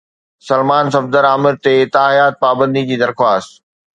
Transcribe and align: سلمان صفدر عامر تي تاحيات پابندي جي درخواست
سلمان 0.47 0.85
صفدر 0.93 1.23
عامر 1.31 1.53
تي 1.63 1.75
تاحيات 1.95 2.33
پابندي 2.43 2.83
جي 2.89 2.97
درخواست 3.03 3.51